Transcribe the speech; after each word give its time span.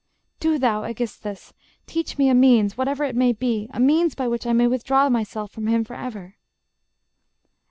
Do 0.39 0.57
thou, 0.57 0.81
Aegisthus, 0.83 1.53
Teach 1.85 2.17
me 2.17 2.27
a 2.27 2.33
means, 2.33 2.75
whatever 2.75 3.03
it 3.03 3.15
may 3.15 3.33
be, 3.33 3.69
A 3.71 3.79
means 3.79 4.15
by 4.15 4.27
which 4.27 4.47
I 4.47 4.51
may 4.53 4.65
withdraw 4.65 5.07
myself 5.09 5.51
From 5.51 5.67
him 5.67 5.83
forever. 5.83 6.37